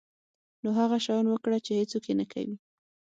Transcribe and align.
نو 0.63 0.69
هغه 0.79 0.97
شیان 1.05 1.25
وکړه 1.29 1.57
چې 1.65 1.71
هیڅوک 1.79 2.03
یې 2.09 2.15
نه 2.21 2.25
کوي. 2.31 2.55